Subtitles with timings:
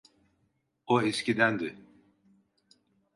[0.87, 1.75] O eskidendi.